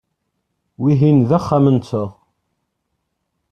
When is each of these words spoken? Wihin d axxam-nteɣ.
Wihin 0.81 1.19
d 1.29 1.31
axxam-nteɣ. 1.37 2.09